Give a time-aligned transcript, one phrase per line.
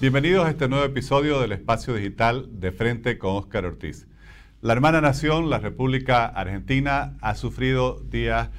[0.00, 4.06] Bienvenidos a este nuevo episodio del Espacio Digital de Frente con Óscar Ortiz.
[4.60, 8.50] La hermana nación, la República Argentina, ha sufrido días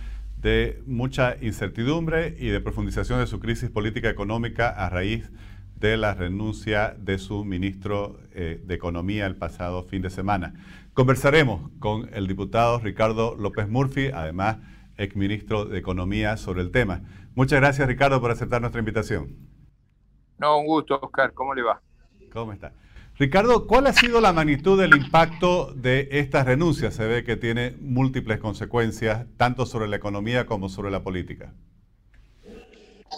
[0.42, 5.32] de mucha incertidumbre y de profundización de su crisis política económica a raíz
[5.80, 10.56] de la renuncia de su ministro eh, de Economía el pasado fin de semana.
[10.94, 14.58] Conversaremos con el diputado Ricardo López Murphy, además
[14.98, 17.02] exministro de Economía, sobre el tema.
[17.34, 19.49] Muchas gracias Ricardo por aceptar nuestra invitación.
[20.40, 21.34] No, un gusto, Oscar.
[21.34, 21.82] ¿Cómo le va?
[22.32, 22.74] ¿Cómo está?
[23.18, 26.96] Ricardo, ¿cuál ha sido la magnitud del impacto de estas renuncias?
[26.96, 31.54] Se ve que tiene múltiples consecuencias, tanto sobre la economía como sobre la política.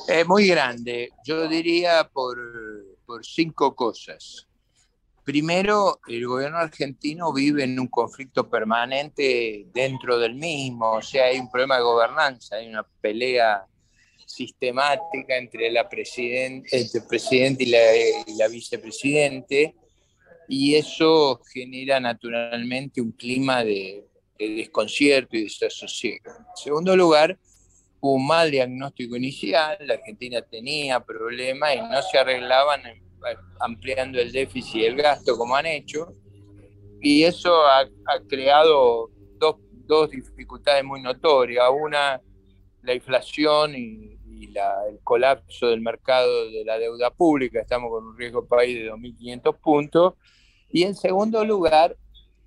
[0.08, 1.12] Es muy grande.
[1.24, 2.40] Yo diría por,
[3.06, 4.48] por cinco cosas.
[5.24, 11.38] Primero, el gobierno argentino vive en un conflicto permanente dentro del mismo, o sea, hay
[11.38, 13.64] un problema de gobernanza, hay una pelea
[14.36, 17.80] sistemática entre, la el presidente y la,
[18.38, 19.76] la vicepresidente,
[20.48, 24.06] y eso genera naturalmente un clima de,
[24.38, 26.32] desconcierto y desasosiego.
[26.32, 27.38] En segundo lugar,
[28.00, 32.82] hubo un mal diagnóstico inicial, la Argentina tenía problemas y no se arreglaban
[33.60, 36.16] ampliando el déficit y el gasto como han hecho,
[37.02, 37.88] y eso ha,
[38.28, 41.66] creado dos, dos, dificultades muy notorias.
[41.74, 42.22] Una,
[42.84, 48.46] la inflación y, el colapso del mercado de la deuda pública, estamos con un riesgo
[48.46, 50.14] país de 2.500 puntos,
[50.70, 51.98] y en segundo lugar,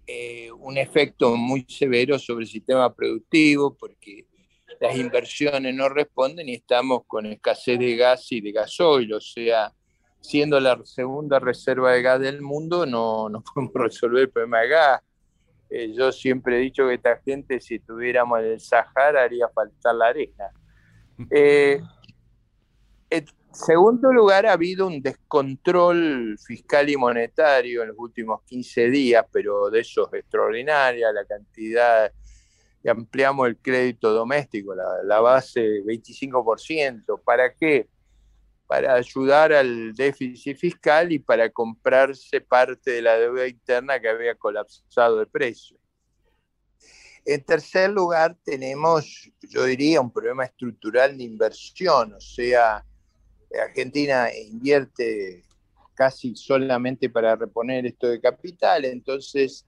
[0.06, 4.26] eh, un efecto muy severo sobre el sistema productivo, porque
[4.80, 9.72] las inversiones no responden y estamos con escasez de gas y de gasoil, o sea,
[10.20, 14.68] siendo la segunda reserva de gas del mundo, no, no podemos resolver el problema de
[14.68, 15.00] gas.
[15.70, 20.06] Eh, yo siempre he dicho que esta gente, si tuviéramos el Sahara, haría faltar la
[20.06, 20.50] arena.
[21.30, 21.80] Eh,
[23.54, 29.70] segundo lugar, ha habido un descontrol fiscal y monetario en los últimos 15 días, pero
[29.70, 32.12] de eso es extraordinaria la cantidad.
[32.86, 37.20] Ampliamos el crédito doméstico, la, la base 25%.
[37.24, 37.88] ¿Para qué?
[38.66, 44.34] Para ayudar al déficit fiscal y para comprarse parte de la deuda interna que había
[44.34, 45.78] colapsado de precio.
[47.24, 52.84] En tercer lugar, tenemos, yo diría, un problema estructural de inversión, o sea,
[53.62, 55.44] Argentina invierte
[55.94, 59.64] casi solamente para reponer esto de capital, entonces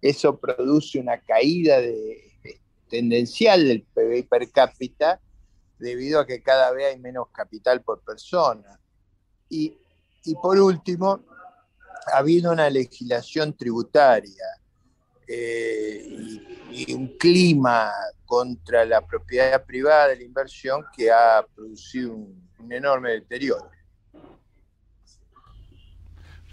[0.00, 2.32] eso produce una caída de,
[2.88, 5.20] tendencial del PBI per cápita
[5.78, 8.78] debido a que cada vez hay menos capital por persona.
[9.48, 9.76] Y,
[10.42, 11.24] por último,
[12.12, 14.44] ha habido una legislación tributaria
[15.28, 16.06] eh,
[16.70, 17.90] y, un clima
[18.24, 23.70] contra la propiedad privada de la inversión que ha producido un enorme deterioro.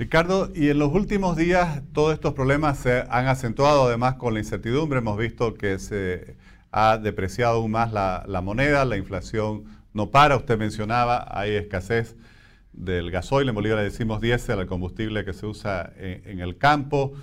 [0.02, 4.40] Ricardo, y en los últimos días todos estos problemas se han acentuado además con la
[4.40, 4.98] incertidumbre.
[4.98, 6.38] Hemos visto que se
[6.72, 10.38] ha depreciado aún más la, moneda, la inflación no para.
[10.38, 12.16] Usted mencionaba, hay escasez
[12.74, 17.14] del gasoil, en Bolivia le decimos diésel al combustible que se usa en, el campo.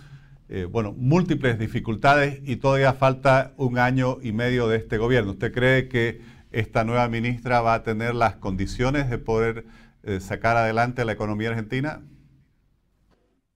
[0.50, 5.32] Eh, bueno, múltiples dificultades y todavía falta un año y medio de este gobierno.
[5.32, 9.66] ¿Usted cree que esta nueva ministra va a tener las condiciones de poder
[10.02, 12.02] eh, sacar adelante la economía argentina?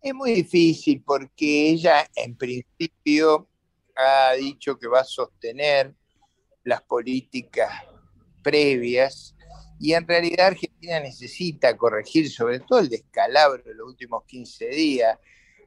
[0.02, 3.48] Es muy difícil porque ella en principio
[3.96, 5.94] ha dicho que va a sostener
[6.64, 7.72] las políticas
[8.42, 9.34] previas
[9.78, 15.18] y en realidad Argentina necesita corregir sobre todo el descalabro de los últimos 15 días.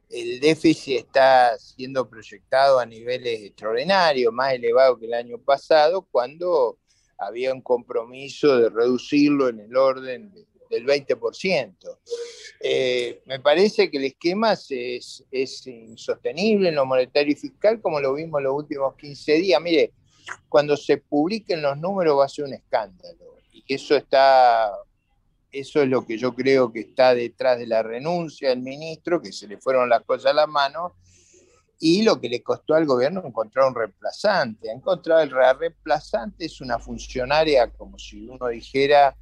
[0.09, 6.77] El déficit está siendo proyectado a niveles extraordinarios, más elevado que el año pasado, cuando
[7.17, 10.31] había un compromiso de reducirlo en el orden
[10.69, 11.75] del 20%.
[12.61, 15.23] Eh, me parece que el esquema es,
[15.65, 19.61] insostenible en lo monetario y fiscal, como lo vimos los últimos 15 días.
[19.61, 19.93] Mire,
[20.49, 23.37] cuando se publiquen los números va a ser un escándalo.
[23.51, 24.71] Y eso está,
[25.59, 29.31] eso es lo que yo creo que está detrás de la renuncia del ministro, que
[29.31, 30.95] se le fueron las cosas a la mano,
[31.79, 34.71] y lo que le costó al gobierno encontrar un reemplazante.
[34.71, 39.15] Encontrar el reemplazante es una funcionaria como si uno dijera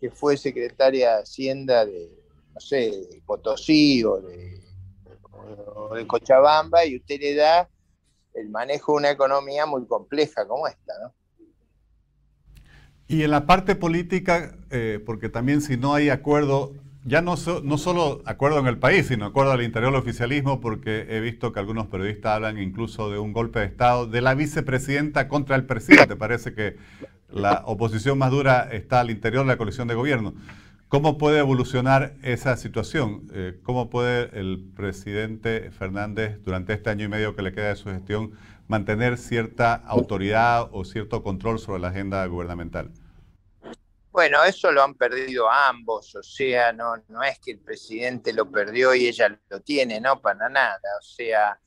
[0.00, 2.10] que fue secretaria de Hacienda de,
[2.54, 4.60] no sé, de Potosí o de,
[5.94, 7.68] de Cochabamba y usted le da
[8.34, 11.14] el manejo de una economía muy compleja como esta, ¿no?
[13.10, 16.72] Y en la parte política, eh, porque también si no hay acuerdo
[17.04, 17.34] ya no,
[17.64, 21.52] no solo acuerdo en el país, sino acuerdo al interior del oficialismo, porque he visto
[21.52, 25.64] que algunos periodistas hablan incluso de un golpe de Estado de la vicepresidenta contra el
[25.64, 26.14] presidente.
[26.14, 26.76] Parece que
[27.32, 30.34] la oposición más dura está al interior de la coalición de gobierno.
[30.86, 33.22] ¿Cómo puede evolucionar esa situación?
[33.32, 37.76] Eh, ¿Cómo puede el presidente Fernández, durante este año y medio que le queda de
[37.76, 38.32] su gestión,
[38.68, 42.90] mantener cierta autoridad o cierto control sobre la agenda gubernamental?
[44.12, 48.50] Bueno, eso lo han perdido ambos, o sea, no, no es que el presidente lo
[48.50, 51.58] perdió y ella lo tiene, no, para nada, o sea,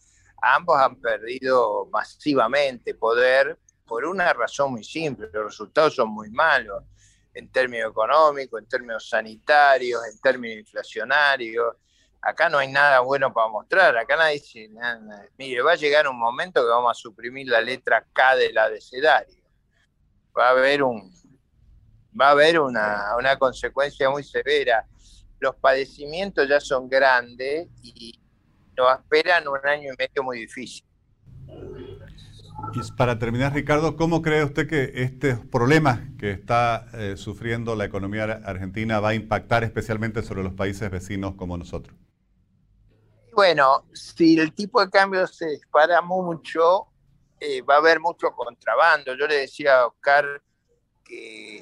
[0.41, 6.83] ambos han perdido masivamente poder por una razón muy simple, los resultados son muy malos
[7.33, 11.75] en términos económicos, en términos sanitarios, en términos inflacionarios.
[12.21, 14.69] Acá no hay nada bueno para mostrar, acá nadie dice,
[15.37, 19.43] mire, va a llegar un momento que vamos a suprimir la letra K del abecedario.
[20.37, 21.11] Va a haber un
[22.19, 24.85] va a haber una, una consecuencia muy severa.
[25.39, 28.19] Los padecimientos ya son grandes y
[28.77, 30.85] nos esperan un año y medio muy difícil.
[32.73, 37.85] Y para terminar, Ricardo, ¿cómo cree usted que estos problemas que está eh, sufriendo la
[37.85, 41.95] economía argentina va a impactar especialmente sobre los países vecinos como nosotros?
[43.33, 46.87] Bueno, si el tipo de cambio se dispara mucho,
[47.39, 49.15] eh, va a haber mucho contrabando.
[49.15, 50.41] Yo le decía a Oscar
[51.03, 51.52] que,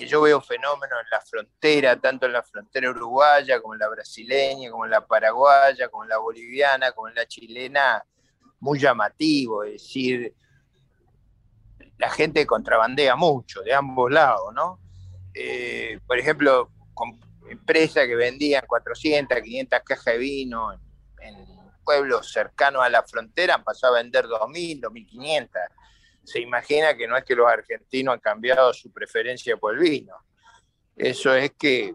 [0.00, 3.88] que yo veo fenómenos en la frontera, tanto en la frontera uruguaya como en la
[3.88, 8.02] brasileña, como en la paraguaya, como en la boliviana, como en la chilena,
[8.60, 10.34] muy llamativo, es decir,
[11.98, 14.80] la gente contrabandea mucho de ambos lados, ¿no?
[15.34, 17.20] Eh, por ejemplo, con
[17.50, 20.80] empresas que vendían 400, 500 cajas de vino en,
[21.82, 25.48] pueblos cercanos a la frontera han pasado a vender 2.000, 2.500.
[26.30, 30.14] Se imagina que no es que los argentinos han cambiado su preferencia por el vino.
[30.94, 31.92] Eso es que,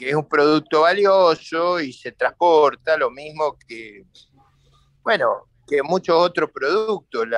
[0.00, 4.02] es un producto valioso y se transporta, lo mismo que,
[5.00, 7.28] bueno, que muchos otros productos.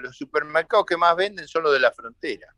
[0.00, 2.54] los supermercados que más venden son los de la frontera.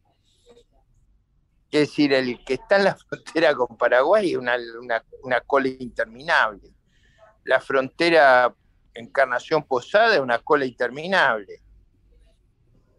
[1.71, 5.01] Es decir, el que está en la frontera con Paraguay es una,
[5.47, 6.69] cola interminable.
[7.45, 8.55] La frontera
[8.93, 11.62] Encarnación Posada es una cola interminable.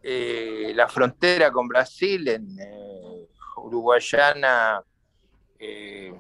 [0.06, 4.84] Eh, la frontera con Brasil en eh, Uruguayana
[5.58, 6.14] eh,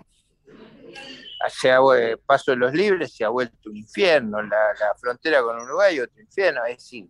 [1.41, 1.79] hacia
[2.25, 6.63] Paso de los Libres se ha vuelto un infierno, la, frontera con Uruguay otro infierno,
[6.65, 7.09] es decir,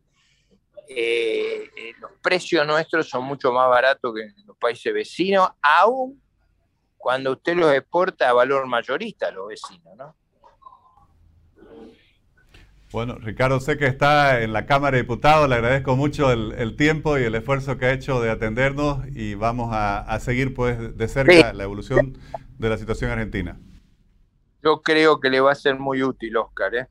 [0.87, 6.21] eh, eh, los precios nuestros son mucho más baratos que en los países vecinos, aún
[6.97, 10.15] cuando usted los exporta a valor mayorista a los vecinos, ¿no?
[12.93, 17.17] Bueno, Ricardo, sé que está en la Cámara de Diputados, le agradezco mucho el, tiempo
[17.17, 21.53] y el esfuerzo que ha hecho de atendernos y vamos a, seguir pues de cerca
[21.53, 22.19] la evolución
[22.59, 23.59] de la situación argentina.
[24.61, 26.87] Yo creo que le va a ser muy útil, Oscar, ¿eh?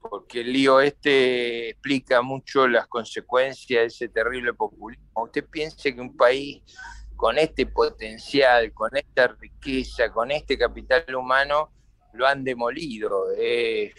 [0.00, 5.04] porque el lío este explica mucho las consecuencias de ese terrible populismo.
[5.22, 6.62] Usted piense que un país
[7.14, 11.72] con este potencial, con esta riqueza, con este capital humano,
[12.14, 13.26] lo han demolido.
[13.38, 13.92] Eh,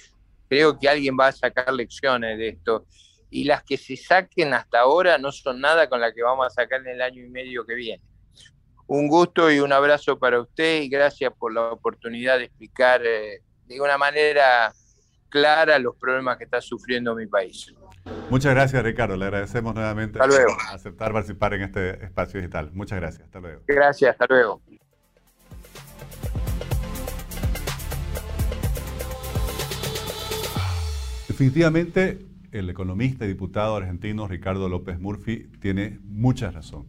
[0.49, 2.85] creo que alguien va a sacar lecciones de esto.
[3.29, 6.49] Y las que se saquen hasta ahora no son nada con las que vamos a
[6.49, 8.01] sacar en el año y medio que viene.
[8.88, 13.41] Un gusto y un abrazo para usted y gracias por la oportunidad de explicar eh,
[13.65, 14.71] de una manera
[15.29, 17.73] clara los problemas que está sufriendo mi país.
[18.29, 19.17] Muchas gracias, Ricardo.
[19.17, 20.29] Le agradecemos nuevamente por
[20.71, 22.71] aceptar participar en este espacio digital.
[22.73, 23.25] Muchas gracias.
[23.25, 23.61] Hasta luego.
[23.68, 24.11] Gracias.
[24.11, 24.61] Hasta luego.
[31.37, 36.87] Definitivamente, el economista y diputado argentino Ricardo López Murphy tiene mucha razón.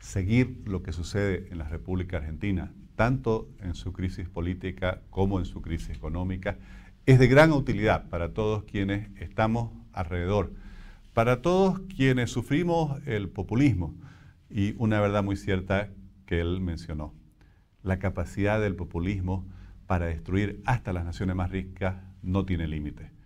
[0.00, 5.44] Seguir lo que sucede en la República Argentina, tanto en su crisis política como en
[5.44, 6.56] su crisis económica,
[7.04, 10.50] es de gran utilidad para todos quienes estamos alrededor,
[11.12, 13.94] para todos quienes sufrimos el populismo
[14.48, 15.90] y una verdad muy cierta
[16.24, 17.12] que él mencionó,
[17.82, 19.46] la capacidad del populismo
[19.86, 23.17] para destruir hasta las naciones más ricas no tiene límite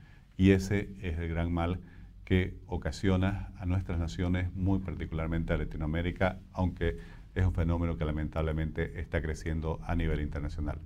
[0.43, 1.79] y ese es el gran mal
[2.25, 6.99] que ocasiona a nuestras naciones, muy particularmente a Latinoamérica, aunque
[7.37, 10.81] es un fenómeno que lamentablemente está creciendo a nivel internacional.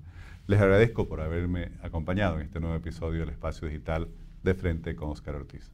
[0.46, 4.08] Les agradezco por haberme acompañado en este nuevo episodio del Espacio Digital
[4.42, 5.72] de Frente con Oscar Ortiz.